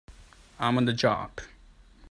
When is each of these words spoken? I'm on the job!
I'm 0.57 0.77
on 0.77 0.85
the 0.85 0.93
job! 0.93 1.41